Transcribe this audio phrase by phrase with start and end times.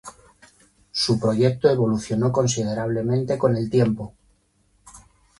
[0.91, 4.15] Su proyecto evolucionó considerablemente con el tiempo.